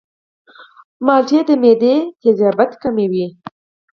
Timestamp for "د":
1.47-1.49